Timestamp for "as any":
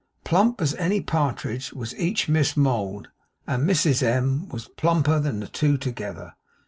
0.61-0.99